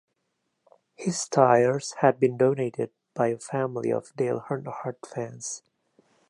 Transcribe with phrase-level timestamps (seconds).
[0.95, 5.61] His tires had been donated by a family of Dale Earnhardt fans.